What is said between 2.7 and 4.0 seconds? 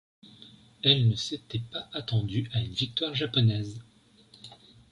victoire japonaise.